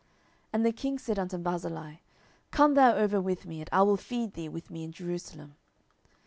[0.01, 0.09] 10:019:033
[0.53, 1.95] And the king said unto Barzillai,
[2.49, 5.57] Come thou over with me, and I will feed thee with me in Jerusalem.